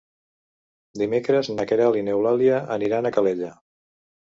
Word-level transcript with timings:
Dimecres 1.01 1.51
na 1.59 1.67
Queralt 1.73 2.03
i 2.03 2.03
n'Eulàlia 2.11 2.67
aniran 2.81 3.07
a 3.13 3.17
Calella. 3.21 3.57